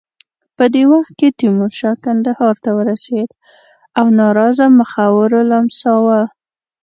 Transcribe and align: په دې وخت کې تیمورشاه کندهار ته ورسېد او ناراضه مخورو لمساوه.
په 0.57 0.63
دې 0.73 0.83
وخت 0.93 1.11
کې 1.19 1.27
تیمورشاه 1.39 1.95
کندهار 2.05 2.55
ته 2.63 2.69
ورسېد 2.77 3.29
او 3.99 4.05
ناراضه 4.19 4.65
مخورو 4.79 5.39
لمساوه. 5.51 6.21